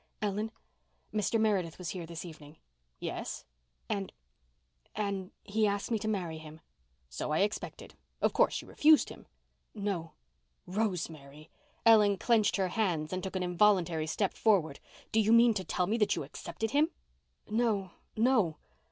"Ellen, 0.19 0.51
Mr. 1.13 1.39
Meredith 1.39 1.77
was 1.77 1.89
here 1.91 2.07
this 2.07 2.25
evening." 2.25 2.57
"Yes?" 2.99 3.45
"And—and—he 3.87 5.67
asked 5.67 5.91
me 5.91 5.99
to 5.99 6.07
marry 6.07 6.39
him." 6.39 6.59
"So 7.07 7.29
I 7.29 7.41
expected. 7.41 7.93
Of 8.19 8.33
course, 8.33 8.63
you 8.63 8.67
refused 8.67 9.09
him?" 9.09 9.27
"No." 9.75 10.13
"Rosemary." 10.65 11.51
Ellen 11.85 12.17
clenched 12.17 12.55
her 12.55 12.69
hands 12.69 13.13
and 13.13 13.21
took 13.21 13.35
an 13.35 13.43
involuntary 13.43 14.07
step 14.07 14.33
forward. 14.33 14.79
"Do 15.11 15.19
you 15.19 15.31
mean 15.31 15.53
to 15.53 15.63
tell 15.63 15.85
me 15.85 15.97
that 15.99 16.15
you 16.15 16.23
accepted 16.23 16.71
him?" 16.71 16.89
"No—no." 17.47 18.57